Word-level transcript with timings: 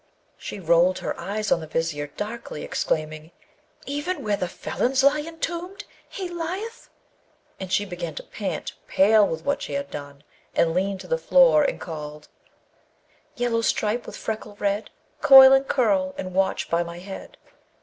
She 0.35 0.59
rolled 0.59 0.97
her 0.97 1.15
eyes 1.19 1.51
on 1.51 1.59
the 1.61 1.67
Vizier 1.67 2.07
darkly, 2.17 2.63
exclaiming, 2.63 3.29
'Even 3.85 4.23
where 4.23 4.35
the 4.35 4.47
felons 4.47 5.03
lie 5.03 5.19
entombed, 5.21 5.83
he 6.09 6.27
lieth!' 6.27 6.89
And 7.59 7.71
she 7.71 7.85
began 7.85 8.15
to 8.15 8.23
pant, 8.23 8.73
pale 8.87 9.27
with 9.27 9.45
what 9.45 9.61
she 9.61 9.73
had 9.73 9.91
done, 9.91 10.23
and 10.55 10.73
leaned 10.73 11.01
to 11.01 11.07
the 11.07 11.19
floor, 11.19 11.63
and 11.63 11.79
called, 11.79 12.29
Yellow 13.35 13.61
stripe, 13.61 14.07
with 14.07 14.17
freckle 14.17 14.55
red, 14.55 14.89
Coil 15.21 15.53
and 15.53 15.67
curl, 15.67 16.15
and 16.17 16.33
watch 16.33 16.67
by 16.67 16.81
my 16.81 16.97
head. 16.97 17.37